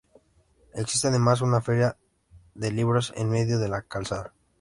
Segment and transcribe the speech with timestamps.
[0.73, 1.95] Existe, además, una feria
[2.55, 4.33] de libros en medio de la calzada.